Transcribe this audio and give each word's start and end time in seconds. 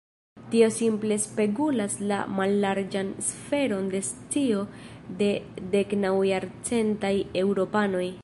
Tio 0.53 0.67
simple 0.75 1.17
spegulas 1.25 1.97
la 2.11 2.17
mallarĝan 2.39 3.11
sferon 3.27 3.91
de 3.93 4.01
scio 4.09 4.65
de 5.21 5.29
deknaŭajarcentaj 5.77 7.15
eŭropanoj. 7.45 8.11